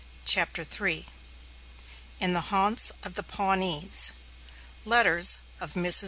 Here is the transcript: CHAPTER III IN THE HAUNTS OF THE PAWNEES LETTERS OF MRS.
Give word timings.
CHAPTER 0.25 0.63
III 0.63 1.05
IN 2.19 2.33
THE 2.33 2.41
HAUNTS 2.49 2.91
OF 3.03 3.13
THE 3.13 3.21
PAWNEES 3.21 4.13
LETTERS 4.83 5.37
OF 5.59 5.73
MRS. 5.75 5.97